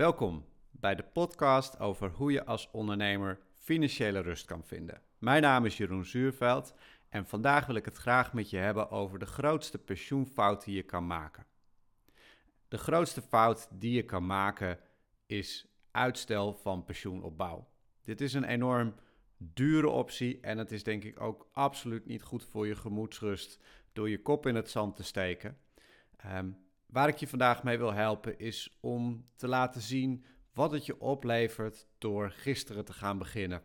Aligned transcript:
Welkom 0.00 0.44
bij 0.70 0.94
de 0.94 1.02
podcast 1.02 1.78
over 1.78 2.10
hoe 2.10 2.32
je 2.32 2.44
als 2.44 2.70
ondernemer 2.70 3.38
financiële 3.54 4.20
rust 4.20 4.44
kan 4.44 4.64
vinden. 4.64 5.02
Mijn 5.18 5.42
naam 5.42 5.64
is 5.64 5.76
Jeroen 5.76 6.04
Zuurveld 6.04 6.74
en 7.08 7.26
vandaag 7.26 7.66
wil 7.66 7.74
ik 7.74 7.84
het 7.84 7.96
graag 7.96 8.32
met 8.32 8.50
je 8.50 8.56
hebben 8.56 8.90
over 8.90 9.18
de 9.18 9.26
grootste 9.26 9.78
pensioenfout 9.78 10.64
die 10.64 10.74
je 10.74 10.82
kan 10.82 11.06
maken. 11.06 11.46
De 12.68 12.78
grootste 12.78 13.22
fout 13.22 13.68
die 13.72 13.92
je 13.92 14.04
kan 14.04 14.26
maken 14.26 14.78
is 15.26 15.66
uitstel 15.90 16.54
van 16.54 16.84
pensioenopbouw. 16.84 17.68
Dit 18.02 18.20
is 18.20 18.34
een 18.34 18.44
enorm 18.44 18.94
dure 19.36 19.88
optie 19.88 20.40
en 20.40 20.58
het 20.58 20.72
is 20.72 20.82
denk 20.82 21.04
ik 21.04 21.20
ook 21.20 21.48
absoluut 21.52 22.06
niet 22.06 22.22
goed 22.22 22.44
voor 22.44 22.66
je 22.66 22.76
gemoedsrust 22.76 23.58
door 23.92 24.08
je 24.08 24.22
kop 24.22 24.46
in 24.46 24.54
het 24.54 24.70
zand 24.70 24.96
te 24.96 25.04
steken. 25.04 25.58
Um, 26.26 26.56
waar 26.92 27.08
ik 27.08 27.16
je 27.16 27.28
vandaag 27.28 27.62
mee 27.62 27.78
wil 27.78 27.92
helpen 27.92 28.38
is 28.38 28.78
om 28.80 29.24
te 29.36 29.48
laten 29.48 29.80
zien 29.80 30.24
wat 30.54 30.72
het 30.72 30.86
je 30.86 31.00
oplevert 31.00 31.86
door 31.98 32.30
gisteren 32.30 32.84
te 32.84 32.92
gaan 32.92 33.18
beginnen. 33.18 33.62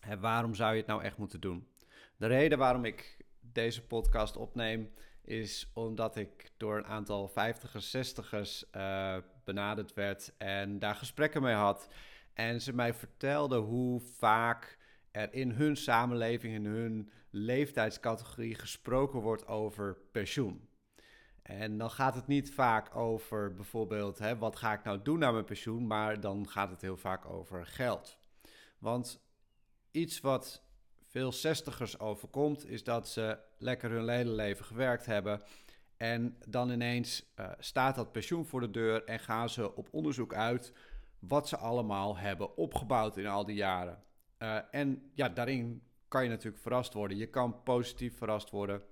En 0.00 0.20
waarom 0.20 0.54
zou 0.54 0.72
je 0.72 0.78
het 0.78 0.86
nou 0.86 1.02
echt 1.02 1.16
moeten 1.16 1.40
doen? 1.40 1.68
De 2.16 2.26
reden 2.26 2.58
waarom 2.58 2.84
ik 2.84 3.24
deze 3.40 3.86
podcast 3.86 4.36
opneem 4.36 4.90
is 5.24 5.70
omdat 5.74 6.16
ik 6.16 6.52
door 6.56 6.76
een 6.76 6.86
aantal 6.86 7.30
50ers, 7.30 7.96
60ers 7.96 8.70
uh, 8.76 9.16
benaderd 9.44 9.94
werd 9.94 10.34
en 10.38 10.78
daar 10.78 10.94
gesprekken 10.94 11.42
mee 11.42 11.54
had. 11.54 11.88
En 12.32 12.60
ze 12.60 12.74
mij 12.74 12.94
vertelden 12.94 13.60
hoe 13.60 14.00
vaak 14.00 14.78
er 15.10 15.32
in 15.32 15.50
hun 15.50 15.76
samenleving, 15.76 16.54
in 16.54 16.64
hun 16.64 17.10
leeftijdscategorie 17.30 18.54
gesproken 18.54 19.20
wordt 19.20 19.46
over 19.46 19.96
pensioen. 20.12 20.68
En 21.44 21.78
dan 21.78 21.90
gaat 21.90 22.14
het 22.14 22.26
niet 22.26 22.54
vaak 22.54 22.96
over 22.96 23.54
bijvoorbeeld, 23.54 24.18
hè, 24.18 24.38
wat 24.38 24.56
ga 24.56 24.72
ik 24.72 24.84
nou 24.84 25.02
doen 25.02 25.18
naar 25.18 25.32
mijn 25.32 25.44
pensioen, 25.44 25.86
maar 25.86 26.20
dan 26.20 26.48
gaat 26.48 26.70
het 26.70 26.80
heel 26.80 26.96
vaak 26.96 27.26
over 27.26 27.66
geld. 27.66 28.18
Want 28.78 29.24
iets 29.90 30.20
wat 30.20 30.62
veel 31.06 31.32
zestigers 31.32 31.98
overkomt, 31.98 32.66
is 32.68 32.84
dat 32.84 33.08
ze 33.08 33.38
lekker 33.58 33.90
hun 33.90 34.08
hele 34.08 34.30
leven 34.30 34.64
gewerkt 34.64 35.06
hebben. 35.06 35.42
En 35.96 36.36
dan 36.48 36.70
ineens 36.70 37.32
uh, 37.40 37.50
staat 37.58 37.94
dat 37.94 38.12
pensioen 38.12 38.46
voor 38.46 38.60
de 38.60 38.70
deur 38.70 39.04
en 39.04 39.18
gaan 39.18 39.48
ze 39.48 39.74
op 39.74 39.88
onderzoek 39.90 40.34
uit 40.34 40.72
wat 41.18 41.48
ze 41.48 41.56
allemaal 41.56 42.16
hebben 42.16 42.56
opgebouwd 42.56 43.16
in 43.16 43.26
al 43.26 43.44
die 43.44 43.56
jaren. 43.56 44.02
Uh, 44.38 44.58
en 44.70 45.10
ja, 45.14 45.28
daarin 45.28 45.82
kan 46.08 46.22
je 46.22 46.28
natuurlijk 46.28 46.62
verrast 46.62 46.92
worden. 46.92 47.16
Je 47.16 47.30
kan 47.30 47.62
positief 47.62 48.16
verrast 48.16 48.50
worden. 48.50 48.82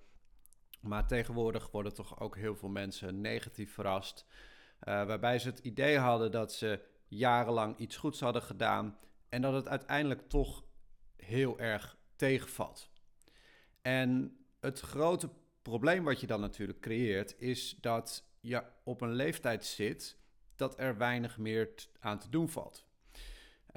Maar 0.82 1.06
tegenwoordig 1.06 1.70
worden 1.70 1.94
toch 1.94 2.20
ook 2.20 2.36
heel 2.36 2.56
veel 2.56 2.68
mensen 2.68 3.20
negatief 3.20 3.72
verrast. 3.72 4.26
Uh, 4.28 4.84
waarbij 4.84 5.38
ze 5.38 5.48
het 5.48 5.58
idee 5.58 5.98
hadden 5.98 6.30
dat 6.30 6.52
ze 6.52 6.80
jarenlang 7.08 7.78
iets 7.78 7.96
goeds 7.96 8.20
hadden 8.20 8.42
gedaan. 8.42 8.98
En 9.28 9.42
dat 9.42 9.52
het 9.52 9.68
uiteindelijk 9.68 10.28
toch 10.28 10.64
heel 11.16 11.58
erg 11.58 11.96
tegenvalt. 12.16 12.90
En 13.82 14.36
het 14.60 14.80
grote 14.80 15.30
probleem 15.62 16.04
wat 16.04 16.20
je 16.20 16.26
dan 16.26 16.40
natuurlijk 16.40 16.80
creëert, 16.80 17.34
is 17.38 17.76
dat 17.80 18.24
je 18.40 18.62
op 18.82 19.00
een 19.00 19.12
leeftijd 19.12 19.64
zit 19.64 20.16
dat 20.56 20.78
er 20.78 20.96
weinig 20.96 21.38
meer 21.38 21.74
aan 22.00 22.18
te 22.18 22.28
doen 22.28 22.48
valt. 22.48 22.86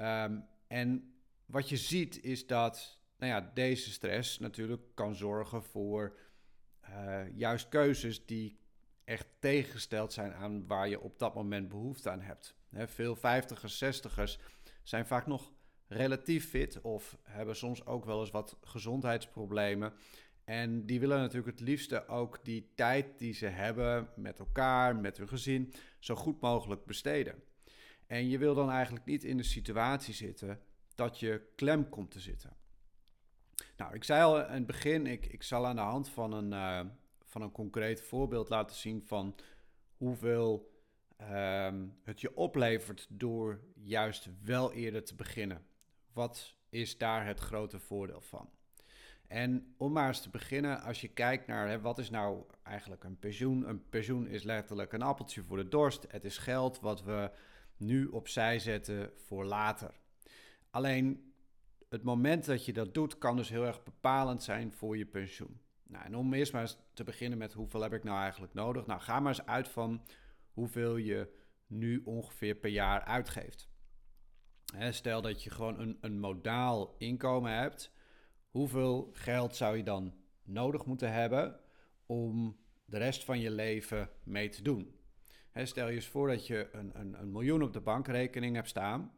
Um, 0.00 0.46
en 0.66 1.14
wat 1.46 1.68
je 1.68 1.76
ziet 1.76 2.22
is 2.22 2.46
dat 2.46 2.98
nou 3.18 3.32
ja, 3.32 3.50
deze 3.54 3.90
stress 3.90 4.38
natuurlijk 4.38 4.82
kan 4.94 5.14
zorgen 5.14 5.62
voor 5.62 6.16
uh, 6.90 7.36
juist 7.36 7.68
keuzes 7.68 8.26
die 8.26 8.58
echt 9.04 9.26
tegengesteld 9.38 10.12
zijn 10.12 10.34
aan 10.34 10.66
waar 10.66 10.88
je 10.88 11.00
op 11.00 11.18
dat 11.18 11.34
moment 11.34 11.68
behoefte 11.68 12.10
aan 12.10 12.20
hebt. 12.20 12.56
He, 12.70 12.88
veel 12.88 13.16
50ers, 13.16 13.84
60ers 13.84 14.42
zijn 14.82 15.06
vaak 15.06 15.26
nog 15.26 15.52
relatief 15.88 16.48
fit 16.48 16.80
of 16.80 17.18
hebben 17.22 17.56
soms 17.56 17.86
ook 17.86 18.04
wel 18.04 18.20
eens 18.20 18.30
wat 18.30 18.56
gezondheidsproblemen. 18.60 19.92
En 20.44 20.86
die 20.86 21.00
willen 21.00 21.18
natuurlijk 21.18 21.58
het 21.58 21.68
liefste 21.68 22.08
ook 22.08 22.44
die 22.44 22.72
tijd 22.74 23.18
die 23.18 23.32
ze 23.32 23.46
hebben 23.46 24.08
met 24.16 24.38
elkaar, 24.38 24.96
met 24.96 25.16
hun 25.16 25.28
gezin, 25.28 25.72
zo 25.98 26.14
goed 26.14 26.40
mogelijk 26.40 26.84
besteden. 26.84 27.42
En 28.06 28.28
je 28.28 28.38
wil 28.38 28.54
dan 28.54 28.70
eigenlijk 28.70 29.04
niet 29.04 29.24
in 29.24 29.36
de 29.36 29.42
situatie 29.42 30.14
zitten 30.14 30.60
dat 30.94 31.20
je 31.20 31.52
klem 31.56 31.88
komt 31.88 32.10
te 32.10 32.20
zitten. 32.20 32.56
Nou, 33.76 33.94
ik 33.94 34.04
zei 34.04 34.22
al 34.22 34.46
in 34.46 34.52
het 34.52 34.66
begin, 34.66 35.06
ik, 35.06 35.26
ik 35.26 35.42
zal 35.42 35.66
aan 35.66 35.76
de 35.76 35.82
hand 35.82 36.08
van 36.08 36.32
een, 36.32 36.52
uh, 36.52 36.90
van 37.24 37.42
een 37.42 37.52
concreet 37.52 38.02
voorbeeld 38.02 38.48
laten 38.48 38.76
zien 38.76 39.02
van 39.06 39.34
hoeveel 39.96 40.74
um, 41.20 41.98
het 42.02 42.20
je 42.20 42.36
oplevert 42.36 43.06
door 43.10 43.60
juist 43.74 44.28
wel 44.42 44.72
eerder 44.72 45.04
te 45.04 45.14
beginnen. 45.14 45.66
Wat 46.12 46.54
is 46.68 46.98
daar 46.98 47.26
het 47.26 47.40
grote 47.40 47.78
voordeel 47.78 48.20
van? 48.20 48.50
En 49.26 49.74
om 49.76 49.92
maar 49.92 50.08
eens 50.08 50.20
te 50.20 50.30
beginnen, 50.30 50.80
als 50.80 51.00
je 51.00 51.08
kijkt 51.08 51.46
naar 51.46 51.68
hè, 51.68 51.80
wat 51.80 51.98
is 51.98 52.10
nou 52.10 52.44
eigenlijk 52.62 53.04
een 53.04 53.18
pensioen. 53.18 53.68
Een 53.68 53.88
pensioen 53.88 54.26
is 54.26 54.42
letterlijk 54.42 54.92
een 54.92 55.02
appeltje 55.02 55.42
voor 55.42 55.56
de 55.56 55.68
dorst. 55.68 56.06
Het 56.08 56.24
is 56.24 56.38
geld 56.38 56.80
wat 56.80 57.02
we 57.02 57.30
nu 57.76 58.06
opzij 58.06 58.58
zetten 58.58 59.12
voor 59.16 59.44
later. 59.44 59.94
Alleen 60.70 61.25
het 61.88 62.02
moment 62.02 62.44
dat 62.44 62.64
je 62.64 62.72
dat 62.72 62.94
doet, 62.94 63.18
kan 63.18 63.36
dus 63.36 63.48
heel 63.48 63.64
erg 63.64 63.82
bepalend 63.82 64.42
zijn 64.42 64.72
voor 64.72 64.96
je 64.96 65.06
pensioen. 65.06 65.60
Nou, 65.88 66.04
en 66.04 66.16
om 66.16 66.34
eerst 66.34 66.52
maar 66.52 66.62
eens 66.62 66.78
te 66.94 67.04
beginnen 67.04 67.38
met 67.38 67.52
hoeveel 67.52 67.82
heb 67.82 67.92
ik 67.92 68.04
nou 68.04 68.20
eigenlijk 68.20 68.54
nodig? 68.54 68.86
Nou, 68.86 69.00
ga 69.00 69.20
maar 69.20 69.32
eens 69.36 69.46
uit 69.46 69.68
van 69.68 70.02
hoeveel 70.52 70.96
je 70.96 71.28
nu 71.66 72.02
ongeveer 72.04 72.54
per 72.54 72.70
jaar 72.70 73.00
uitgeeft. 73.00 73.68
stel 74.90 75.22
dat 75.22 75.42
je 75.42 75.50
gewoon 75.50 75.80
een, 75.80 75.98
een 76.00 76.20
modaal 76.20 76.94
inkomen 76.98 77.52
hebt. 77.52 77.92
Hoeveel 78.50 79.10
geld 79.12 79.56
zou 79.56 79.76
je 79.76 79.82
dan 79.82 80.14
nodig 80.42 80.84
moeten 80.84 81.12
hebben 81.12 81.60
om 82.06 82.56
de 82.84 82.98
rest 82.98 83.24
van 83.24 83.40
je 83.40 83.50
leven 83.50 84.10
mee 84.22 84.48
te 84.48 84.62
doen? 84.62 84.94
stel 85.62 85.88
je 85.88 85.94
eens 85.94 86.06
voor 86.06 86.28
dat 86.28 86.46
je 86.46 86.68
een, 86.72 87.00
een, 87.00 87.20
een 87.20 87.32
miljoen 87.32 87.62
op 87.62 87.72
de 87.72 87.80
bankrekening 87.80 88.54
hebt 88.54 88.68
staan 88.68 89.15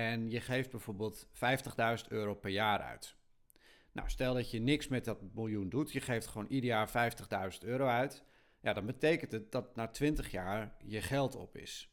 en 0.00 0.30
je 0.30 0.40
geeft 0.40 0.70
bijvoorbeeld 0.70 1.26
50.000 1.26 2.08
euro 2.08 2.34
per 2.34 2.50
jaar 2.50 2.80
uit. 2.80 3.14
Nou, 3.92 4.08
stel 4.08 4.34
dat 4.34 4.50
je 4.50 4.60
niks 4.60 4.88
met 4.88 5.04
dat 5.04 5.34
miljoen 5.34 5.68
doet, 5.68 5.92
je 5.92 6.00
geeft 6.00 6.26
gewoon 6.26 6.46
ieder 6.48 6.70
jaar 6.70 7.12
50.000 7.52 7.58
euro 7.60 7.86
uit. 7.86 8.24
Ja, 8.60 8.72
dan 8.72 8.86
betekent 8.86 9.32
het 9.32 9.52
dat 9.52 9.76
na 9.76 9.88
20 9.88 10.30
jaar 10.30 10.74
je 10.84 11.00
geld 11.02 11.36
op 11.36 11.56
is. 11.56 11.90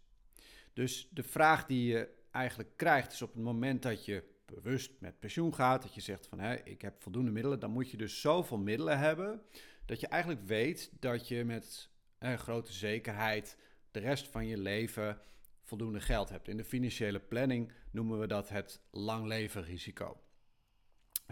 Dus 0.74 1.10
de 1.12 1.24
vraag 1.24 1.66
die 1.66 1.88
je 1.88 2.10
eigenlijk 2.32 2.70
krijgt 2.76 3.12
is 3.12 3.22
op 3.22 3.34
het 3.34 3.44
moment 3.44 3.82
dat 3.82 4.06
je 4.06 4.24
bewust 4.46 4.92
met 5.00 5.20
pensioen 5.20 5.54
gaat, 5.54 5.82
dat 5.82 5.94
je 5.94 6.02
zegt 6.02 6.28
van 6.28 6.40
hé, 6.40 6.56
ik 6.56 6.82
heb 6.82 7.02
voldoende 7.02 7.32
middelen, 7.32 7.60
dan 7.60 7.72
moet 7.72 7.92
je 7.92 7.98
dus 7.98 8.22
zoveel 8.22 8.58
middelen 8.58 9.00
hebben 9.00 9.42
dat 9.86 10.00
je 10.00 10.08
eigenlijk 10.08 10.44
weet 10.46 10.92
dat 11.00 11.28
je 11.28 11.46
met 11.46 11.90
een 12.20 12.40
grote 12.40 12.74
zekerheid 12.74 13.58
de 13.92 14.00
rest 14.00 14.28
van 14.28 14.48
je 14.48 14.58
leven 14.58 15.22
voldoende 15.68 16.02
geld 16.02 16.30
hebt. 16.30 16.48
In 16.48 16.58
de 16.58 16.64
financiële 16.64 17.20
planning 17.20 17.72
noemen 17.92 18.20
we 18.20 18.28
dat 18.28 18.50
het 18.50 18.82
langlevenrisico. 18.92 20.18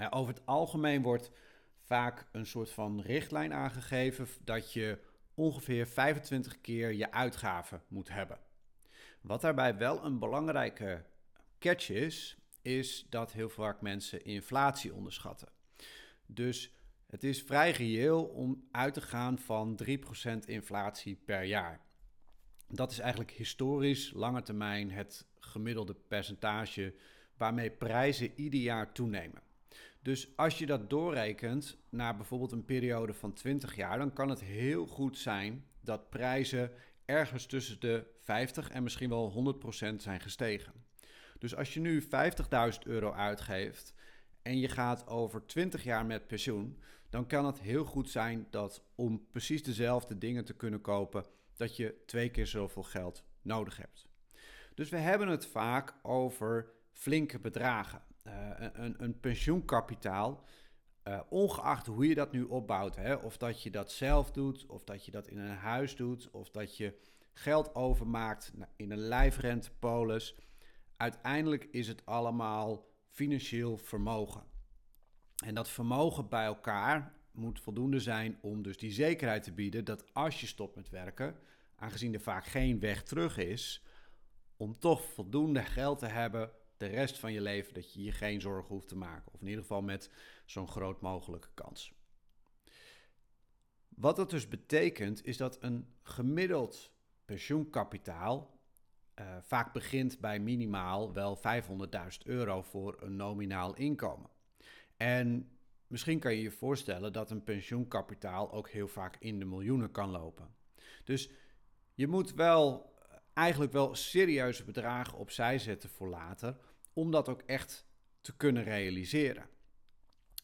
Over 0.09 0.33
het 0.33 0.45
algemeen 0.45 1.01
wordt 1.01 1.31
vaak 1.81 2.27
een 2.31 2.45
soort 2.45 2.69
van 2.69 3.01
richtlijn 3.01 3.53
aangegeven 3.53 4.27
dat 4.43 4.73
je 4.73 4.99
ongeveer 5.33 5.87
25 5.87 6.61
keer 6.61 6.93
je 6.93 7.11
uitgaven 7.11 7.81
moet 7.87 8.09
hebben. 8.09 8.39
Wat 9.21 9.41
daarbij 9.41 9.77
wel 9.77 10.05
een 10.05 10.19
belangrijke 10.19 11.05
catch 11.59 11.89
is, 11.89 12.37
is 12.61 13.05
dat 13.09 13.31
heel 13.31 13.49
vaak 13.49 13.81
mensen 13.81 14.25
inflatie 14.25 14.93
onderschatten. 14.93 15.49
Dus 16.25 16.73
het 17.07 17.23
is 17.23 17.41
vrij 17.41 17.71
reëel 17.71 18.23
om 18.23 18.67
uit 18.71 18.93
te 18.93 19.01
gaan 19.01 19.39
van 19.39 19.79
3% 19.83 20.37
inflatie 20.45 21.15
per 21.25 21.43
jaar. 21.43 21.84
Dat 22.75 22.91
is 22.91 22.99
eigenlijk 22.99 23.31
historisch 23.31 24.11
lange 24.13 24.41
termijn 24.41 24.91
het 24.91 25.25
gemiddelde 25.39 25.95
percentage 26.07 26.93
waarmee 27.37 27.71
prijzen 27.71 28.31
ieder 28.35 28.59
jaar 28.59 28.91
toenemen. 28.91 29.41
Dus 30.01 30.27
als 30.35 30.57
je 30.57 30.65
dat 30.65 30.89
doorrekent 30.89 31.77
naar 31.89 32.15
bijvoorbeeld 32.15 32.51
een 32.51 32.65
periode 32.65 33.13
van 33.13 33.33
20 33.33 33.75
jaar, 33.75 33.97
dan 33.97 34.13
kan 34.13 34.29
het 34.29 34.41
heel 34.41 34.85
goed 34.85 35.17
zijn 35.17 35.65
dat 35.81 36.09
prijzen 36.09 36.71
ergens 37.05 37.45
tussen 37.45 37.79
de 37.79 38.05
50 38.19 38.69
en 38.69 38.83
misschien 38.83 39.09
wel 39.09 39.55
100% 39.91 39.95
zijn 39.95 40.19
gestegen. 40.19 40.73
Dus 41.39 41.55
als 41.55 41.73
je 41.73 41.79
nu 41.79 42.03
50.000 42.03 42.09
euro 42.83 43.11
uitgeeft 43.11 43.93
en 44.41 44.59
je 44.59 44.67
gaat 44.67 45.07
over 45.07 45.45
20 45.45 45.83
jaar 45.83 46.05
met 46.05 46.27
pensioen, 46.27 46.79
dan 47.09 47.27
kan 47.27 47.45
het 47.45 47.59
heel 47.59 47.85
goed 47.85 48.09
zijn 48.09 48.47
dat 48.49 48.83
om 48.95 49.25
precies 49.31 49.63
dezelfde 49.63 50.17
dingen 50.17 50.45
te 50.45 50.53
kunnen 50.53 50.81
kopen, 50.81 51.25
dat 51.55 51.75
je 51.75 52.03
twee 52.05 52.29
keer 52.29 52.47
zoveel 52.47 52.83
geld 52.83 53.23
nodig 53.41 53.77
hebt. 53.77 54.07
Dus 54.73 54.89
we 54.89 54.97
hebben 54.97 55.27
het 55.27 55.47
vaak 55.47 55.93
over 56.01 56.71
flinke 56.93 57.39
bedragen. 57.39 58.01
Uh, 58.27 58.33
een, 58.57 58.95
een, 59.03 59.19
pensioenkapitaal, 59.19 60.43
uh, 61.03 61.19
ongeacht 61.29 61.85
hoe 61.85 62.07
je 62.07 62.15
dat 62.15 62.31
nu 62.31 62.43
opbouwt, 62.43 62.95
hè, 62.95 63.13
of 63.13 63.37
dat 63.37 63.63
je 63.63 63.71
dat 63.71 63.91
zelf 63.91 64.31
doet, 64.31 64.65
of 64.65 64.83
dat 64.83 65.05
je 65.05 65.11
dat 65.11 65.27
in 65.27 65.37
een 65.37 65.55
huis 65.55 65.95
doet, 65.95 66.31
of 66.31 66.49
dat 66.49 66.77
je 66.77 66.99
geld 67.33 67.75
overmaakt 67.75 68.53
in 68.75 68.91
een 68.91 68.97
lijfrentepolis. 68.97 70.35
Uiteindelijk 70.97 71.63
is 71.63 71.87
het 71.87 72.05
allemaal 72.05 72.89
financieel 73.09 73.77
vermogen. 73.77 74.43
En 75.45 75.55
dat 75.55 75.69
vermogen 75.69 76.29
bij 76.29 76.45
elkaar 76.45 77.14
moet 77.35 77.59
voldoende 77.59 77.99
zijn 77.99 78.37
om 78.41 78.61
dus 78.61 78.77
die 78.77 78.91
zekerheid 78.91 79.43
te 79.43 79.51
bieden 79.51 79.85
dat 79.85 80.13
als 80.13 80.39
je 80.41 80.47
stopt 80.47 80.75
met 80.75 80.89
werken, 80.89 81.35
aangezien 81.75 82.13
er 82.13 82.19
vaak 82.19 82.45
geen 82.45 82.79
weg 82.79 83.03
terug 83.03 83.37
is, 83.37 83.83
om 84.57 84.79
toch 84.79 85.03
voldoende 85.03 85.61
geld 85.61 85.99
te 85.99 86.07
hebben 86.07 86.51
de 86.77 86.85
rest 86.85 87.19
van 87.19 87.33
je 87.33 87.41
leven 87.41 87.73
dat 87.73 87.93
je 87.93 88.03
je 88.03 88.11
geen 88.11 88.41
zorgen 88.41 88.73
hoeft 88.73 88.87
te 88.87 88.97
maken. 88.97 89.33
Of 89.33 89.41
in 89.41 89.47
ieder 89.47 89.61
geval 89.61 89.81
met 89.81 90.09
zo'n 90.45 90.67
groot 90.67 91.01
mogelijke 91.01 91.49
kans. 91.53 91.93
Wat 93.89 94.15
dat 94.15 94.29
dus 94.29 94.47
betekent, 94.47 95.25
is 95.25 95.37
dat 95.37 95.57
een 95.63 95.87
gemiddeld 96.03 96.91
pensioenkapitaal 97.25 98.59
uh, 99.19 99.37
vaak 99.41 99.73
begint 99.73 100.19
bij 100.19 100.39
minimaal 100.39 101.13
wel 101.13 101.37
500.000 101.37 101.41
euro 102.23 102.61
voor 102.61 102.97
een 103.01 103.15
nominaal 103.15 103.75
inkomen. 103.75 104.29
En 104.97 105.54
misschien 105.87 106.19
kan 106.19 106.33
je 106.33 106.41
je 106.41 106.51
voorstellen 106.51 107.13
dat 107.13 107.31
een 107.31 107.43
pensioenkapitaal 107.43 108.51
ook 108.51 108.69
heel 108.69 108.87
vaak 108.87 109.15
in 109.19 109.39
de 109.39 109.45
miljoenen 109.45 109.91
kan 109.91 110.09
lopen. 110.09 110.55
Dus 111.03 111.29
je 111.93 112.07
moet 112.07 112.33
wel 112.33 112.93
eigenlijk 113.33 113.71
wel 113.71 113.95
serieuze 113.95 114.63
bedragen 114.63 115.17
opzij 115.17 115.59
zetten 115.59 115.89
voor 115.89 116.07
later, 116.09 116.57
om 116.93 117.11
dat 117.11 117.29
ook 117.29 117.41
echt 117.41 117.85
te 118.21 118.35
kunnen 118.35 118.63
realiseren. 118.63 119.45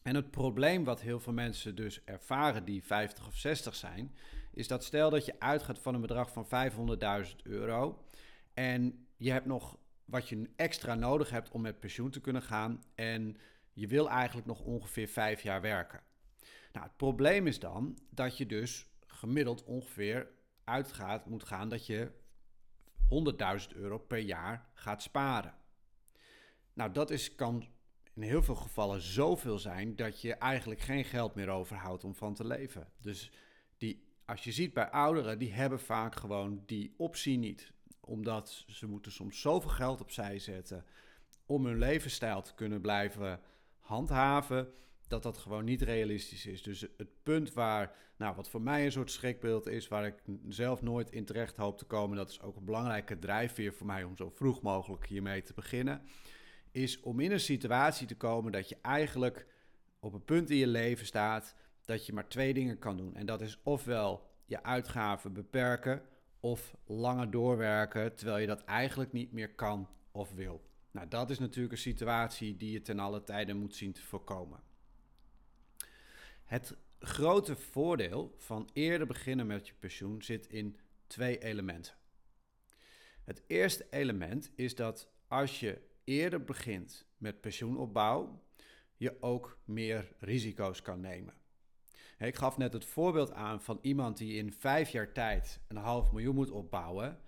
En 0.01 0.15
het 0.15 0.31
probleem 0.31 0.83
wat 0.83 1.01
heel 1.01 1.19
veel 1.19 1.33
mensen 1.33 1.75
dus 1.75 2.03
ervaren 2.03 2.65
die 2.65 2.83
50 2.83 3.27
of 3.27 3.35
60 3.35 3.75
zijn, 3.75 4.15
is 4.53 4.67
dat 4.67 4.83
stel 4.83 5.09
dat 5.09 5.25
je 5.25 5.39
uitgaat 5.39 5.79
van 5.79 5.93
een 5.93 6.01
bedrag 6.01 6.31
van 6.31 6.47
500.000 7.25 7.35
euro 7.43 8.05
en 8.53 9.07
je 9.17 9.31
hebt 9.31 9.45
nog 9.45 9.77
wat 10.05 10.29
je 10.29 10.49
extra 10.55 10.95
nodig 10.95 11.29
hebt 11.29 11.51
om 11.51 11.61
met 11.61 11.79
pensioen 11.79 12.09
te 12.09 12.21
kunnen 12.21 12.41
gaan 12.41 12.83
en 12.95 13.37
je 13.73 13.87
wil 13.87 14.09
eigenlijk 14.09 14.47
nog 14.47 14.61
ongeveer 14.61 15.07
5 15.07 15.41
jaar 15.41 15.61
werken. 15.61 16.01
Nou, 16.71 16.85
het 16.85 16.97
probleem 16.97 17.47
is 17.47 17.59
dan 17.59 17.97
dat 18.09 18.37
je 18.37 18.45
dus 18.45 18.87
gemiddeld 19.07 19.63
ongeveer 19.63 20.27
uitgaat, 20.63 21.25
moet 21.25 21.43
gaan 21.43 21.69
dat 21.69 21.85
je 21.85 22.11
100.000 23.71 23.75
euro 23.75 23.97
per 23.97 24.17
jaar 24.19 24.69
gaat 24.73 25.01
sparen. 25.01 25.55
Nou, 26.73 26.91
dat 26.91 27.09
is, 27.09 27.35
kan 27.35 27.67
in 28.13 28.21
heel 28.21 28.43
veel 28.43 28.55
gevallen 28.55 29.01
zoveel 29.01 29.59
zijn 29.59 29.95
dat 29.95 30.21
je 30.21 30.33
eigenlijk 30.33 30.81
geen 30.81 31.05
geld 31.05 31.35
meer 31.35 31.49
overhoudt 31.49 32.03
om 32.03 32.15
van 32.15 32.33
te 32.33 32.47
leven. 32.47 32.87
Dus 32.97 33.31
die, 33.77 34.03
als 34.25 34.43
je 34.43 34.51
ziet 34.51 34.73
bij 34.73 34.89
ouderen, 34.89 35.39
die 35.39 35.53
hebben 35.53 35.79
vaak 35.79 36.15
gewoon 36.15 36.63
die 36.65 36.93
optie 36.97 37.37
niet. 37.37 37.71
Omdat 37.99 38.65
ze 38.67 38.87
moeten 38.87 39.11
soms 39.11 39.41
zoveel 39.41 39.69
geld 39.69 40.01
opzij 40.01 40.39
zetten 40.39 40.85
om 41.45 41.65
hun 41.65 41.77
levensstijl 41.77 42.41
te 42.41 42.53
kunnen 42.53 42.81
blijven 42.81 43.41
handhaven 43.81 44.73
dat 45.07 45.23
dat 45.23 45.37
gewoon 45.37 45.65
niet 45.65 45.81
realistisch 45.81 46.45
is. 46.45 46.63
Dus 46.63 46.81
het 46.81 47.23
punt 47.23 47.53
waar, 47.53 47.95
nou, 48.17 48.35
wat 48.35 48.49
voor 48.49 48.61
mij 48.61 48.85
een 48.85 48.91
soort 48.91 49.11
schrikbeeld 49.11 49.67
is, 49.67 49.87
waar 49.87 50.05
ik 50.05 50.15
zelf 50.47 50.81
nooit 50.81 51.11
in 51.11 51.25
terecht 51.25 51.57
hoop 51.57 51.77
te 51.77 51.85
komen, 51.85 52.17
dat 52.17 52.29
is 52.29 52.41
ook 52.41 52.55
een 52.55 52.65
belangrijke 52.65 53.19
drijfveer 53.19 53.73
voor 53.73 53.87
mij 53.87 54.03
om 54.03 54.17
zo 54.17 54.29
vroeg 54.29 54.61
mogelijk 54.61 55.05
hiermee 55.05 55.43
te 55.43 55.53
beginnen, 55.53 56.01
is 56.71 56.99
om 56.99 57.19
in 57.19 57.31
een 57.31 57.39
situatie 57.39 58.07
te 58.07 58.17
komen 58.17 58.51
dat 58.51 58.69
je 58.69 58.77
eigenlijk 58.81 59.47
op 59.99 60.13
een 60.13 60.25
punt 60.25 60.49
in 60.49 60.57
je 60.57 60.67
leven 60.67 61.05
staat 61.05 61.55
dat 61.85 62.05
je 62.05 62.13
maar 62.13 62.27
twee 62.27 62.53
dingen 62.53 62.79
kan 62.79 62.97
doen. 62.97 63.15
En 63.15 63.25
dat 63.25 63.41
is 63.41 63.59
ofwel 63.63 64.29
je 64.45 64.63
uitgaven 64.63 65.33
beperken 65.33 66.01
of 66.39 66.75
langer 66.85 67.31
doorwerken, 67.31 68.15
terwijl 68.15 68.37
je 68.37 68.47
dat 68.47 68.63
eigenlijk 68.63 69.11
niet 69.11 69.31
meer 69.31 69.55
kan 69.55 69.87
of 70.11 70.33
wil. 70.33 70.70
Nou, 70.91 71.07
dat 71.07 71.29
is 71.29 71.39
natuurlijk 71.39 71.73
een 71.73 71.79
situatie 71.79 72.57
die 72.57 72.71
je 72.71 72.81
ten 72.81 72.99
alle 72.99 73.23
tijde 73.23 73.53
moet 73.53 73.75
zien 73.75 73.91
te 73.91 74.01
voorkomen. 74.01 74.63
Het 76.43 76.77
grote 76.99 77.55
voordeel 77.55 78.35
van 78.37 78.69
eerder 78.73 79.07
beginnen 79.07 79.47
met 79.47 79.67
je 79.67 79.73
pensioen 79.79 80.21
zit 80.21 80.47
in 80.47 80.79
twee 81.07 81.43
elementen. 81.43 81.93
Het 83.23 83.43
eerste 83.47 83.87
element 83.89 84.51
is 84.55 84.75
dat 84.75 85.09
als 85.27 85.59
je 85.59 85.81
eerder 86.03 86.43
begint 86.43 87.05
met 87.17 87.41
pensioenopbouw, 87.41 88.43
je 88.97 89.21
ook 89.21 89.57
meer 89.65 90.13
risico's 90.19 90.81
kan 90.81 90.99
nemen. 90.99 91.33
Ik 92.17 92.35
gaf 92.35 92.57
net 92.57 92.73
het 92.73 92.85
voorbeeld 92.85 93.31
aan 93.31 93.61
van 93.61 93.79
iemand 93.81 94.17
die 94.17 94.37
in 94.37 94.53
vijf 94.53 94.89
jaar 94.89 95.11
tijd 95.11 95.59
een 95.67 95.77
half 95.77 96.11
miljoen 96.11 96.35
moet 96.35 96.51
opbouwen, 96.51 97.19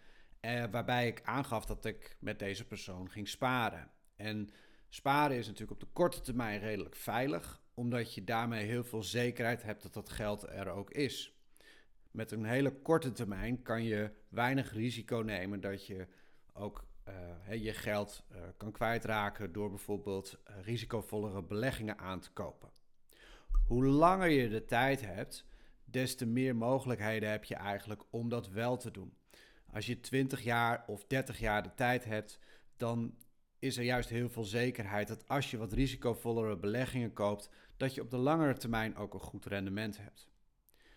eh, 0.44 0.64
waarbij 0.72 1.08
ik 1.08 1.22
aangaf 1.24 1.66
dat 1.66 1.86
ik 1.86 2.16
met 2.20 2.40
deze 2.40 2.66
persoon 2.66 3.10
ging 3.10 3.28
sparen. 3.28 3.92
En 4.16 4.50
sparen 4.90 5.38
is 5.38 5.46
natuurlijk 5.46 5.72
op 5.72 5.88
de 5.88 5.94
korte 5.94 6.22
termijn 6.22 6.60
redelijk 6.60 6.96
veilig, 6.96 7.62
omdat 7.74 8.14
je 8.14 8.24
daarmee 8.24 8.66
heel 8.66 8.84
veel 8.84 9.04
zekerheid 9.04 9.64
hebt 9.64 9.82
dat 9.84 9.94
dat 9.94 10.10
geld 10.10 10.44
er 10.44 10.70
ook 10.70 10.92
is. 10.92 11.38
Met 12.12 12.32
een 12.32 12.44
hele 12.44 12.72
korte 12.72 13.12
termijn 13.12 13.62
kan 13.62 13.84
je 13.84 14.12
weinig 14.30 14.74
risico 14.74 15.18
nemen 15.18 15.62
dat 15.62 15.86
je 15.88 16.08
ook 16.54 16.86
uh, 17.50 17.64
je 17.64 17.74
geld 17.74 18.24
uh, 18.32 18.38
kan 18.58 18.72
kwijtraken 18.72 19.52
door 19.52 19.70
bijvoorbeeld 19.70 20.40
risicovollere 20.44 21.44
beleggingen 21.44 21.98
aan 21.98 22.20
te 22.20 22.32
kopen. 22.32 22.70
Hoe 23.68 23.86
langer 23.86 24.30
je 24.30 24.50
de 24.50 24.66
tijd 24.66 25.02
hebt, 25.02 25.46
des 25.84 26.16
te 26.16 26.26
meer 26.26 26.56
mogelijkheden 26.56 27.30
heb 27.30 27.44
je 27.44 27.56
eigenlijk 27.56 28.04
om 28.10 28.30
dat 28.30 28.50
wel 28.50 28.78
te 28.78 28.92
doen. 28.92 29.14
Als 29.74 29.86
je 29.86 30.00
20 30.00 30.44
jaar 30.44 30.84
of 30.88 31.06
30 31.08 31.40
jaar 31.40 31.64
de 31.64 31.74
tijd 31.76 32.06
hebt, 32.06 32.40
dan 32.78 33.16
is 33.60 33.78
er 33.78 33.84
juist 33.84 34.10
heel 34.10 34.30
veel 34.30 34.44
zekerheid 34.44 35.08
dat 35.08 35.28
als 35.28 35.52
je 35.52 35.58
wat 35.58 35.74
risicovollere 35.74 36.58
beleggingen 36.58 37.14
koopt, 37.14 37.50
dat 37.78 37.94
je 37.94 38.02
op 38.02 38.10
de 38.10 38.18
langere 38.18 38.58
termijn 38.58 38.96
ook 38.96 39.14
een 39.14 39.20
goed 39.20 39.46
rendement 39.46 39.98
hebt. 39.98 40.32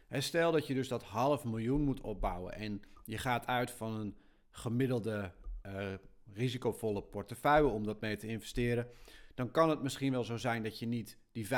En 0.08 0.22
stel 0.22 0.52
dat 0.52 0.66
je 0.66 0.74
dus 0.74 0.88
dat 0.88 1.02
half 1.02 1.44
miljoen 1.44 1.80
moet 1.80 2.00
opbouwen 2.00 2.54
en 2.54 2.82
je 3.04 3.18
gaat 3.18 3.46
uit 3.46 3.70
van 3.70 3.92
een 3.94 4.16
gemiddelde 4.50 5.32
uh, 5.66 5.94
risicovolle 6.32 7.02
portefeuille 7.02 7.68
om 7.68 7.84
dat 7.84 8.00
mee 8.00 8.16
te 8.16 8.26
investeren, 8.26 8.88
dan 9.34 9.50
kan 9.50 9.70
het 9.70 9.82
misschien 9.82 10.12
wel 10.12 10.24
zo 10.24 10.36
zijn 10.36 10.62
dat 10.62 10.78
je 10.78 10.86
niet 10.86 11.18
die 11.32 11.46
500.000 11.46 11.50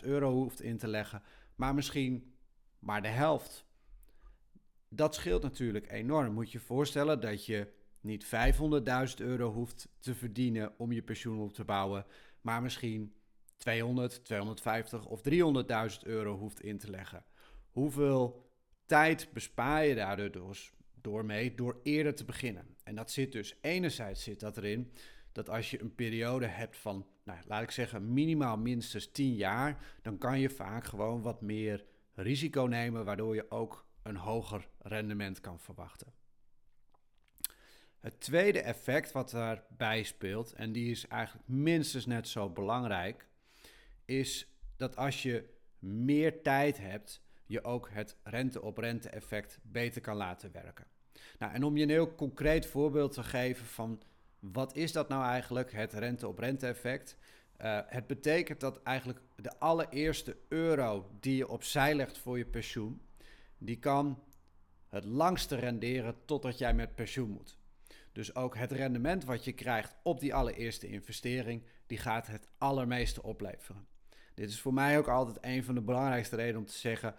euro 0.00 0.32
hoeft 0.32 0.62
in 0.62 0.78
te 0.78 0.88
leggen, 0.88 1.22
maar 1.54 1.74
misschien 1.74 2.34
maar 2.78 3.02
de 3.02 3.08
helft. 3.08 3.68
Dat 4.92 5.14
scheelt 5.14 5.42
natuurlijk 5.42 5.90
enorm. 5.92 6.32
Moet 6.32 6.52
je 6.52 6.58
je 6.58 6.64
voorstellen 6.64 7.20
dat 7.20 7.46
je 7.46 7.72
niet 8.00 8.24
500.000 8.24 8.30
euro 9.16 9.52
hoeft 9.52 9.88
te 9.98 10.14
verdienen 10.14 10.72
om 10.78 10.92
je 10.92 11.02
pensioen 11.02 11.40
op 11.40 11.52
te 11.52 11.64
bouwen, 11.64 12.06
maar 12.40 12.62
misschien 12.62 13.14
200, 13.56 14.24
250 14.24 15.06
of 15.06 15.20
300.000 15.30 16.02
euro 16.02 16.36
hoeft 16.36 16.62
in 16.62 16.78
te 16.78 16.90
leggen. 16.90 17.24
Hoeveel 17.70 18.50
tijd 18.86 19.32
bespaar 19.32 19.86
je 19.86 19.94
daardoor 19.94 20.30
door, 20.30 20.58
door 21.00 21.24
mee 21.24 21.54
door 21.54 21.80
eerder 21.82 22.14
te 22.14 22.24
beginnen? 22.24 22.76
En 22.84 22.94
dat 22.94 23.10
zit 23.10 23.32
dus 23.32 23.58
enerzijds 23.60 24.22
zit 24.22 24.40
dat 24.40 24.56
erin 24.56 24.92
dat 25.32 25.48
als 25.48 25.70
je 25.70 25.80
een 25.80 25.94
periode 25.94 26.46
hebt 26.46 26.76
van, 26.76 27.06
nou, 27.24 27.38
laat 27.46 27.62
ik 27.62 27.70
zeggen, 27.70 28.12
minimaal 28.12 28.56
minstens 28.56 29.10
10 29.10 29.34
jaar, 29.34 29.98
dan 30.02 30.18
kan 30.18 30.40
je 30.40 30.50
vaak 30.50 30.84
gewoon 30.84 31.22
wat 31.22 31.40
meer 31.40 31.84
risico 32.14 32.62
nemen, 32.62 33.04
waardoor 33.04 33.34
je 33.34 33.50
ook 33.50 33.88
een 34.10 34.16
hoger 34.16 34.68
rendement 34.78 35.40
kan 35.40 35.60
verwachten. 35.60 36.12
Het 38.00 38.20
tweede 38.20 38.60
effect 38.60 39.12
wat 39.12 39.30
daarbij 39.30 40.02
speelt, 40.02 40.52
en 40.52 40.72
die 40.72 40.90
is 40.90 41.06
eigenlijk 41.06 41.48
minstens 41.48 42.06
net 42.06 42.28
zo 42.28 42.50
belangrijk, 42.50 43.26
is 44.04 44.46
dat 44.76 44.96
als 44.96 45.22
je 45.22 45.48
meer 45.78 46.42
tijd 46.42 46.78
hebt, 46.78 47.22
je 47.46 47.64
ook 47.64 47.88
het 47.90 48.16
rente-op-rente 48.22 49.08
effect 49.08 49.58
beter 49.62 50.00
kan 50.00 50.16
laten 50.16 50.52
werken. 50.52 50.86
Nou, 51.38 51.52
en 51.52 51.64
om 51.64 51.76
je 51.76 51.82
een 51.82 51.90
heel 51.90 52.14
concreet 52.14 52.66
voorbeeld 52.66 53.12
te 53.12 53.22
geven 53.22 53.66
van 53.66 54.02
wat 54.38 54.76
is 54.76 54.92
dat 54.92 55.08
nou 55.08 55.24
eigenlijk, 55.24 55.72
het 55.72 55.92
rente-op-rente 55.92 56.66
effect? 56.66 57.16
Uh, 57.60 57.80
het 57.86 58.06
betekent 58.06 58.60
dat 58.60 58.82
eigenlijk 58.82 59.20
de 59.36 59.58
allereerste 59.58 60.36
euro 60.48 61.10
die 61.20 61.36
je 61.36 61.48
opzij 61.48 61.94
legt 61.94 62.18
voor 62.18 62.38
je 62.38 62.46
pensioen, 62.46 63.02
die 63.60 63.78
kan 63.78 64.22
het 64.88 65.04
langste 65.04 65.56
renderen 65.56 66.24
totdat 66.24 66.58
jij 66.58 66.74
met 66.74 66.94
pensioen 66.94 67.30
moet. 67.30 67.58
Dus 68.12 68.34
ook 68.34 68.56
het 68.56 68.72
rendement 68.72 69.24
wat 69.24 69.44
je 69.44 69.52
krijgt 69.52 69.96
op 70.02 70.20
die 70.20 70.34
allereerste 70.34 70.86
investering, 70.88 71.62
die 71.86 71.98
gaat 71.98 72.26
het 72.26 72.48
allermeeste 72.58 73.22
opleveren. 73.22 73.86
Dit 74.34 74.48
is 74.48 74.60
voor 74.60 74.74
mij 74.74 74.98
ook 74.98 75.08
altijd 75.08 75.38
een 75.40 75.64
van 75.64 75.74
de 75.74 75.80
belangrijkste 75.80 76.36
redenen 76.36 76.60
om 76.60 76.66
te 76.66 76.78
zeggen: 76.78 77.14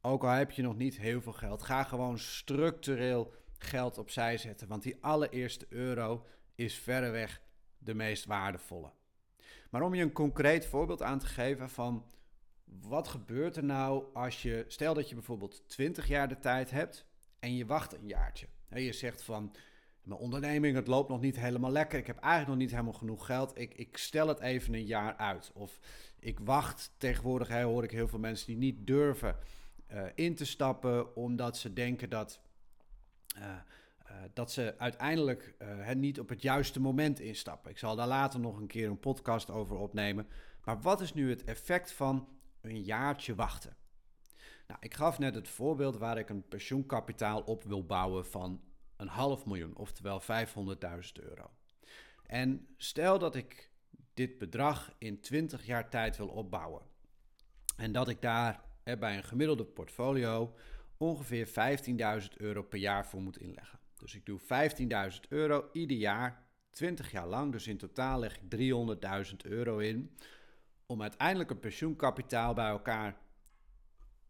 ook 0.00 0.24
al 0.24 0.30
heb 0.30 0.50
je 0.50 0.62
nog 0.62 0.76
niet 0.76 0.98
heel 0.98 1.20
veel 1.20 1.32
geld, 1.32 1.62
ga 1.62 1.82
gewoon 1.82 2.18
structureel 2.18 3.32
geld 3.58 3.98
opzij 3.98 4.36
zetten. 4.36 4.68
Want 4.68 4.82
die 4.82 4.96
allereerste 5.00 5.66
euro 5.68 6.26
is 6.54 6.74
verreweg 6.74 7.40
de 7.78 7.94
meest 7.94 8.24
waardevolle. 8.24 8.92
Maar 9.70 9.82
om 9.82 9.94
je 9.94 10.02
een 10.02 10.12
concreet 10.12 10.66
voorbeeld 10.66 11.02
aan 11.02 11.18
te 11.18 11.26
geven 11.26 11.70
van 11.70 12.04
wat 12.80 13.08
gebeurt 13.08 13.56
er 13.56 13.64
nou 13.64 14.04
als 14.14 14.42
je, 14.42 14.64
stel 14.68 14.94
dat 14.94 15.08
je 15.08 15.14
bijvoorbeeld 15.14 15.68
20 15.68 16.08
jaar 16.08 16.28
de 16.28 16.38
tijd 16.38 16.70
hebt 16.70 17.06
en 17.38 17.54
je 17.54 17.66
wacht 17.66 17.94
een 17.94 18.06
jaartje. 18.06 18.46
je 18.68 18.92
zegt 18.92 19.22
van, 19.22 19.52
mijn 20.08 20.20
onderneming, 20.20 20.76
het 20.76 20.86
loopt 20.86 21.08
nog 21.08 21.20
niet 21.20 21.40
helemaal 21.40 21.70
lekker. 21.70 21.98
Ik 21.98 22.06
heb 22.06 22.18
eigenlijk 22.18 22.50
nog 22.50 22.58
niet 22.58 22.70
helemaal 22.70 22.92
genoeg 22.92 23.26
geld. 23.26 23.58
Ik, 23.58 23.74
ik 23.74 23.96
stel 23.96 24.28
het 24.28 24.40
even 24.40 24.74
een 24.74 24.86
jaar 24.86 25.16
uit. 25.16 25.50
Of 25.54 25.78
ik 26.18 26.38
wacht. 26.38 26.94
Tegenwoordig 26.98 27.48
hoor 27.48 27.84
ik 27.84 27.90
heel 27.90 28.08
veel 28.08 28.18
mensen 28.18 28.46
die 28.46 28.56
niet 28.56 28.86
durven 28.86 29.36
uh, 29.92 30.02
in 30.14 30.34
te 30.34 30.44
stappen, 30.44 31.16
omdat 31.16 31.56
ze 31.56 31.72
denken 31.72 32.10
dat, 32.10 32.40
uh, 33.36 33.42
uh, 33.42 34.16
dat 34.32 34.52
ze 34.52 34.74
uiteindelijk 34.78 35.54
niet 35.94 36.20
op 36.20 36.28
het 36.28 36.42
juiste 36.42 36.80
moment 36.80 37.20
instappen. 37.20 37.70
Ik 37.70 37.78
zal 37.78 37.96
daar 37.96 38.06
later 38.06 38.40
nog 38.40 38.56
een 38.56 38.66
keer 38.66 38.88
een 38.88 39.00
podcast 39.00 39.50
over 39.50 39.76
opnemen. 39.76 40.26
Maar 40.64 40.80
wat 40.80 41.00
is 41.00 41.14
nu 41.14 41.30
het 41.30 41.44
effect 41.44 41.92
van 41.92 42.28
een 42.60 42.82
jaartje 42.82 43.34
wachten? 43.34 43.76
Nou, 44.66 44.80
ik 44.80 44.94
gaf 44.94 45.18
net 45.18 45.34
het 45.34 45.48
voorbeeld 45.48 45.96
waar 45.96 46.18
ik 46.18 46.28
een 46.28 46.48
pensioenkapitaal 46.48 47.40
op 47.40 47.64
wil 47.64 47.86
bouwen 47.86 48.26
van 48.26 48.60
een 48.96 49.08
half 49.08 49.46
miljoen, 49.46 49.76
oftewel 49.76 50.20
500.000 50.22 50.26
euro. 51.12 51.50
En 52.26 52.66
stel 52.76 53.18
dat 53.18 53.34
ik 53.34 53.70
dit 54.14 54.38
bedrag 54.38 54.94
in 54.98 55.20
20 55.20 55.66
jaar 55.66 55.90
tijd 55.90 56.16
wil 56.16 56.28
opbouwen. 56.28 56.82
En 57.76 57.92
dat 57.92 58.08
ik 58.08 58.22
daar 58.22 58.64
bij 58.98 59.16
een 59.16 59.24
gemiddelde 59.24 59.64
portfolio 59.64 60.54
ongeveer 60.96 61.48
15.000 61.48 62.36
euro 62.36 62.62
per 62.62 62.78
jaar 62.78 63.06
voor 63.06 63.20
moet 63.20 63.38
inleggen. 63.38 63.78
Dus 63.98 64.14
ik 64.14 64.26
doe 64.26 64.40
15.000 65.12 65.20
euro 65.28 65.68
ieder 65.72 65.96
jaar, 65.96 66.46
20 66.70 67.10
jaar 67.10 67.26
lang. 67.26 67.52
Dus 67.52 67.66
in 67.66 67.78
totaal 67.78 68.18
leg 68.18 68.38
ik 68.40 68.72
300.000 69.30 69.36
euro 69.42 69.78
in. 69.78 70.16
Om 70.92 71.02
uiteindelijk 71.02 71.50
een 71.50 71.60
pensioenkapitaal 71.60 72.54
bij 72.54 72.68
elkaar 72.68 73.16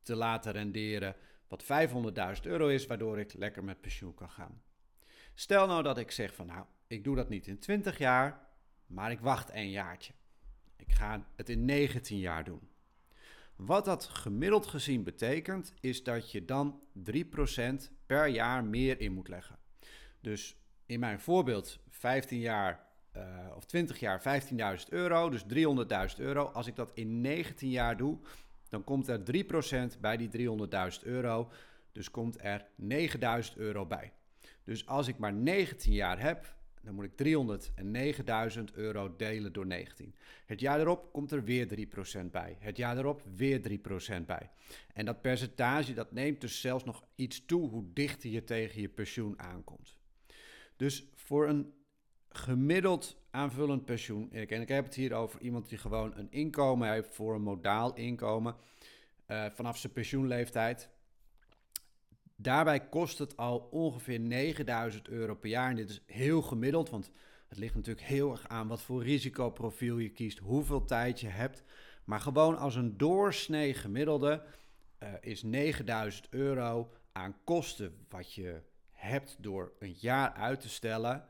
te 0.02 0.16
laten 0.16 0.52
renderen 0.52 1.16
wat 1.48 1.64
500.000 1.64 2.42
euro 2.42 2.68
is, 2.68 2.86
waardoor 2.86 3.18
ik 3.18 3.32
lekker 3.34 3.64
met 3.64 3.80
pensioen 3.80 4.14
kan 4.14 4.30
gaan. 4.30 4.62
Stel 5.34 5.66
nou 5.66 5.82
dat 5.82 5.98
ik 5.98 6.10
zeg 6.10 6.34
van 6.34 6.46
nou, 6.46 6.64
ik 6.86 7.04
doe 7.04 7.16
dat 7.16 7.28
niet 7.28 7.46
in 7.46 7.58
20 7.58 7.98
jaar, 7.98 8.46
maar 8.86 9.10
ik 9.10 9.20
wacht 9.20 9.50
een 9.52 9.70
jaartje. 9.70 10.12
Ik 10.76 10.92
ga 10.92 11.26
het 11.36 11.48
in 11.48 11.64
19 11.64 12.18
jaar 12.18 12.44
doen. 12.44 12.68
Wat 13.56 13.84
dat 13.84 14.04
gemiddeld 14.04 14.66
gezien 14.66 15.02
betekent, 15.02 15.74
is 15.80 16.02
dat 16.02 16.30
je 16.30 16.44
dan 16.44 16.80
3% 17.12 17.14
per 18.06 18.26
jaar 18.26 18.64
meer 18.64 19.00
in 19.00 19.12
moet 19.12 19.28
leggen. 19.28 19.58
Dus 20.20 20.56
in 20.86 21.00
mijn 21.00 21.20
voorbeeld 21.20 21.78
15 21.88 22.38
jaar 22.38 22.88
uh, 23.18 23.56
of 23.56 23.64
20 23.64 23.98
jaar 23.98 24.42
15.000 24.78 24.88
euro, 24.88 25.30
dus 25.30 25.44
300.000 26.16 26.16
euro. 26.16 26.44
Als 26.44 26.66
ik 26.66 26.76
dat 26.76 26.90
in 26.94 27.20
19 27.20 27.70
jaar 27.70 27.96
doe, 27.96 28.18
dan 28.68 28.84
komt 28.84 29.08
er 29.08 29.20
3% 29.94 30.00
bij 30.00 30.16
die 30.16 30.58
300.000 31.00 31.02
euro. 31.02 31.50
Dus 31.92 32.10
komt 32.10 32.44
er 32.44 32.66
9.000 32.80 33.56
euro 33.56 33.87
bij. 33.87 34.12
Dus 34.64 34.87
als 34.87 35.08
ik 35.08 35.18
maar 35.18 35.32
19 35.32 35.92
jaar 35.92 36.20
heb, 36.20 36.56
dan 36.82 36.94
moet 36.94 37.04
ik 37.04 37.38
309.000 38.58 38.64
euro 38.75 39.16
delen 39.16 39.52
door 39.52 39.66
19. 39.66 40.14
Het 40.46 40.60
jaar 40.60 40.80
erop 40.80 41.12
komt 41.12 41.32
er 41.32 41.44
weer 41.44 41.88
3% 42.25 42.30
bij. 42.30 42.56
Het 42.60 42.76
jaar 42.76 42.98
erop 42.98 43.22
weer 43.37 43.80
3% 44.20 44.25
bij. 44.26 44.50
En 44.92 45.04
dat 45.04 45.20
percentage 45.20 45.94
dat 45.94 46.12
neemt 46.12 46.40
dus 46.40 46.60
zelfs 46.60 46.84
nog 46.84 47.04
iets 47.14 47.44
toe 47.44 47.68
hoe 47.68 47.84
dichter 47.92 48.30
je 48.30 48.44
tegen 48.44 48.80
je 48.80 48.88
pensioen 48.88 49.40
aankomt. 49.40 49.96
Dus 50.76 51.06
voor 51.14 51.48
een 51.48 51.72
gemiddeld 52.28 53.16
aanvullend 53.30 53.85
pensioen, 53.85 54.32
en 54.32 54.61
ik 54.61 54.68
heb 54.68 54.85
het 54.85 54.94
hier 54.94 55.14
over 55.14 55.40
iemand 55.40 55.68
die 55.68 55.78
gewoon 55.78 56.16
een 56.16 56.30
inkomen 56.30 56.90
heeft 56.90 57.14
voor 57.14 57.35
een 57.35 57.42
modaal 57.42 57.94
inkomen 57.94 58.56
uh, 59.28 59.44
vanaf 59.54 59.78
zijn 59.78 59.92
pensioenleeftijd. 59.92 60.88
Daarbij 62.37 62.88
kost 62.88 63.18
het 63.18 63.37
al 63.37 63.68
ongeveer 63.70 64.20
9000 64.20 65.08
euro 65.08 65.35
per 65.35 65.50
jaar. 65.50 65.70
En 65.70 65.76
dit 65.76 65.90
is 65.90 66.02
heel 66.06 66.42
gemiddeld, 66.42 66.90
want 66.90 67.11
het 67.49 67.58
ligt 67.58 67.75
natuurlijk 67.75 68.06
heel 68.06 68.30
erg 68.30 68.49
aan 68.49 68.68
wat 68.68 68.82
voor 68.82 69.02
risicoprofiel 69.02 69.99
je 69.99 70.08
kiest, 70.08 70.38
hoeveel 70.38 70.85
tijd 70.85 71.20
je 71.20 71.28
hebt. 71.28 71.62
Maar 72.04 72.20
gewoon 72.20 72.58
als 72.58 72.75
een 72.75 72.97
doorsnee 72.97 73.75
gemiddelde 73.75 74.42
uh, 75.02 75.08
is 75.20 75.42
9000 75.42 76.26
euro 76.30 76.92
aan 77.12 77.37
kosten 77.44 78.06
wat 78.08 78.32
je 78.32 78.61
hebt 78.90 79.37
door 79.40 79.73
een 79.78 79.94
jaar 79.99 80.32
uit 80.32 80.61
te 80.61 80.68
stellen 80.68 81.28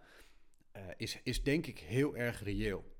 uh, 0.79 0.85
is, 0.97 1.21
is 1.23 1.43
denk 1.43 1.67
ik 1.67 1.79
heel 1.79 2.17
erg 2.17 2.43
reëel. 2.43 2.97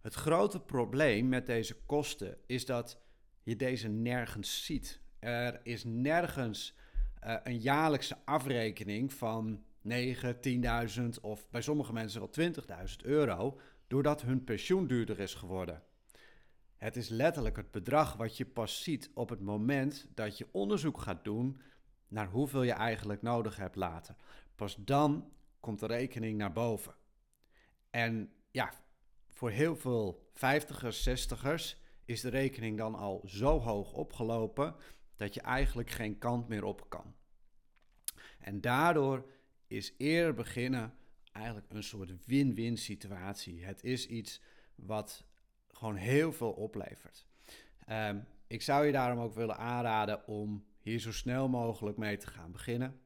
Het 0.00 0.14
grote 0.14 0.60
probleem 0.60 1.28
met 1.28 1.46
deze 1.46 1.76
kosten 1.86 2.36
is 2.46 2.66
dat 2.66 3.00
je 3.42 3.56
deze 3.56 3.88
nergens 3.88 4.64
ziet. 4.64 5.00
Er 5.18 5.60
is 5.62 5.84
nergens 5.84 6.76
uh, 7.24 7.36
een 7.42 7.58
jaarlijkse 7.58 8.16
afrekening 8.24 9.12
van 9.12 9.64
9, 9.80 10.36
10.000 11.16 11.20
of 11.20 11.50
bij 11.50 11.62
sommige 11.62 11.92
mensen 11.92 12.20
wel 12.20 12.52
20.000 12.52 12.96
euro, 13.02 13.58
doordat 13.86 14.22
hun 14.22 14.44
pensioen 14.44 14.86
duurder 14.86 15.20
is 15.20 15.34
geworden. 15.34 15.82
Het 16.76 16.96
is 16.96 17.08
letterlijk 17.08 17.56
het 17.56 17.70
bedrag 17.70 18.16
wat 18.16 18.36
je 18.36 18.46
pas 18.46 18.82
ziet 18.82 19.10
op 19.14 19.28
het 19.28 19.40
moment 19.40 20.08
dat 20.14 20.38
je 20.38 20.48
onderzoek 20.52 21.00
gaat 21.00 21.24
doen 21.24 21.60
naar 22.08 22.28
hoeveel 22.28 22.62
je 22.62 22.72
eigenlijk 22.72 23.22
nodig 23.22 23.56
hebt 23.56 23.76
later. 23.76 24.14
Pas 24.54 24.76
dan 24.78 25.32
komt 25.60 25.80
de 25.80 25.86
rekening 25.86 26.38
naar 26.38 26.52
boven. 26.52 26.94
En 27.94 28.32
ja, 28.50 28.72
voor 29.28 29.50
heel 29.50 29.76
veel 29.76 30.30
vijftigers, 30.32 31.02
zestigers 31.02 31.76
is 32.04 32.20
de 32.20 32.28
rekening 32.28 32.78
dan 32.78 32.94
al 32.94 33.22
zo 33.26 33.58
hoog 33.58 33.92
opgelopen 33.92 34.74
dat 35.16 35.34
je 35.34 35.40
eigenlijk 35.40 35.90
geen 35.90 36.18
kant 36.18 36.48
meer 36.48 36.64
op 36.64 36.90
kan. 36.90 37.14
En 38.38 38.60
daardoor 38.60 39.30
is 39.66 39.94
eerder 39.98 40.34
beginnen 40.34 40.94
eigenlijk 41.32 41.72
een 41.72 41.82
soort 41.82 42.26
win-win 42.26 42.78
situatie. 42.78 43.64
Het 43.64 43.84
is 43.84 44.06
iets 44.06 44.40
wat 44.74 45.24
gewoon 45.68 45.96
heel 45.96 46.32
veel 46.32 46.52
oplevert. 46.52 47.26
Um, 47.90 48.26
ik 48.46 48.62
zou 48.62 48.86
je 48.86 48.92
daarom 48.92 49.18
ook 49.18 49.34
willen 49.34 49.56
aanraden 49.56 50.26
om 50.26 50.64
hier 50.80 51.00
zo 51.00 51.12
snel 51.12 51.48
mogelijk 51.48 51.96
mee 51.96 52.16
te 52.16 52.26
gaan 52.26 52.52
beginnen. 52.52 53.00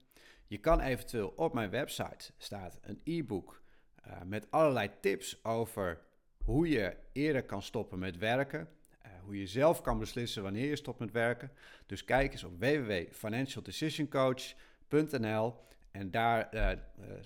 Je 0.47 0.59
kan 0.59 0.81
eventueel 0.81 1.29
op 1.29 1.55
mijn 1.55 1.71
website 1.71 2.33
staat 2.37 2.79
een 2.83 3.01
e-book 3.05 3.67
uh, 4.07 4.23
met 4.25 4.51
allerlei 4.51 4.91
tips 5.01 5.45
over 5.45 6.01
hoe 6.45 6.69
je 6.69 6.97
eerder 7.13 7.43
kan 7.43 7.63
stoppen 7.63 7.99
met 7.99 8.19
werken. 8.19 8.69
Uh, 9.07 9.13
hoe 9.25 9.39
je 9.39 9.47
zelf 9.47 9.81
kan 9.81 9.99
beslissen 9.99 10.43
wanneer 10.43 10.69
je 10.69 10.77
stopt 10.77 10.99
met 10.99 11.11
werken. 11.11 11.51
Dus 11.87 12.05
kijk 12.05 12.33
eens 12.33 12.45
op 12.45 12.59
www.financialdecisioncoach.nl 12.59 15.55
en 15.91 16.11
daar, 16.11 16.55
uh, 16.55 16.71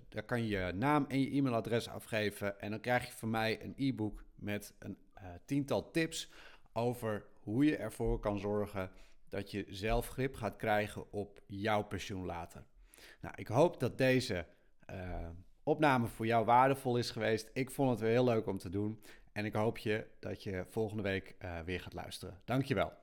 daar 0.09 0.25
kan 0.25 0.47
je 0.47 0.49
je 0.49 0.73
naam 0.73 1.05
en 1.09 1.21
je 1.21 1.31
e-mailadres 1.31 1.89
afgeven. 1.89 2.61
En 2.61 2.71
dan 2.71 2.81
krijg 2.81 3.07
je 3.07 3.13
van 3.13 3.31
mij 3.31 3.63
een 3.63 3.75
e-book 3.77 4.25
met 4.35 4.75
een 4.79 4.99
tiental 5.45 5.91
tips 5.91 6.31
over 6.73 7.27
hoe 7.41 7.65
je 7.65 7.77
ervoor 7.77 8.19
kan 8.19 8.39
zorgen 8.39 8.91
dat 9.29 9.51
je 9.51 9.65
zelf 9.69 10.09
grip 10.09 10.35
gaat 10.35 10.57
krijgen 10.57 11.13
op 11.13 11.41
jouw 11.47 11.83
pensioen 11.83 12.25
later. 12.25 12.65
Nou, 13.21 13.35
ik 13.37 13.47
hoop 13.47 13.81
dat 13.81 13.99
deze 13.99 14.47
opname 15.63 16.07
voor 16.07 16.27
jou 16.27 16.45
waardevol 16.45 16.97
is 16.97 17.11
geweest. 17.11 17.51
Ik 17.53 17.71
vond 17.71 17.91
het 17.91 18.01
weer 18.01 18.11
heel 18.11 18.25
leuk 18.25 18.47
om 18.47 18.59
te 18.59 18.71
doen. 18.71 19.01
En 19.33 19.45
ik 19.45 19.55
hoop 19.55 19.79
je 19.79 20.07
dat 20.19 20.43
je 20.43 20.65
volgende 20.69 21.03
week 21.03 21.35
uh, 21.45 21.61
weer 21.61 21.81
gaat 21.81 21.95
luisteren. 21.95 22.41
Dankjewel. 22.45 23.02